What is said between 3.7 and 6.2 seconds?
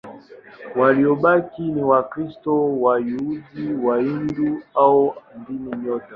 Wahindu au hawana dini yote.